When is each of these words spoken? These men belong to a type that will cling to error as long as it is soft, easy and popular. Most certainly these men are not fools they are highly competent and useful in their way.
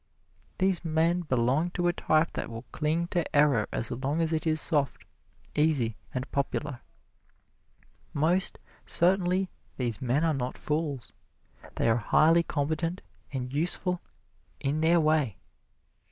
These 0.57 0.83
men 0.83 1.21
belong 1.21 1.69
to 1.77 1.87
a 1.87 1.93
type 1.93 2.33
that 2.33 2.49
will 2.49 2.63
cling 2.71 3.05
to 3.09 3.35
error 3.35 3.67
as 3.71 3.91
long 3.91 4.19
as 4.19 4.33
it 4.33 4.47
is 4.47 4.59
soft, 4.59 5.05
easy 5.53 5.95
and 6.11 6.25
popular. 6.31 6.79
Most 8.11 8.57
certainly 8.83 9.51
these 9.77 10.01
men 10.01 10.23
are 10.23 10.33
not 10.33 10.57
fools 10.57 11.13
they 11.75 11.87
are 11.87 11.97
highly 11.97 12.41
competent 12.41 13.03
and 13.31 13.53
useful 13.53 14.01
in 14.59 14.81
their 14.81 14.99
way. 14.99 15.37